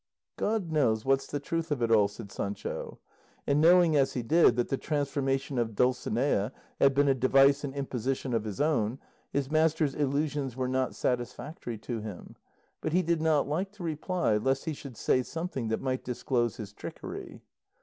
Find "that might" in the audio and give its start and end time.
15.67-16.03